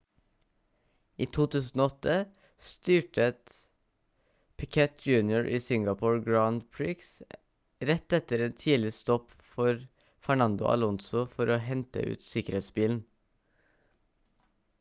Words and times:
i 1.23 1.25
2008 1.35 2.13
styrtet 2.69 3.53
piquet 4.61 5.05
jr 5.09 5.49
i 5.57 5.59
singapore 5.67 6.21
grand 6.29 6.65
prix 6.77 7.05
rett 7.89 8.13
etter 8.19 8.39
en 8.47 8.57
tidlig 8.65 8.93
stopp 8.99 9.37
for 9.53 9.85
fernando 10.29 10.69
alonso 10.73 11.27
for 11.37 11.55
å 11.59 11.63
hente 11.71 12.09
ut 12.15 12.29
sikkerhetsbilen 12.35 13.03